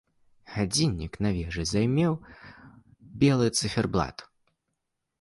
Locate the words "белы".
3.25-3.47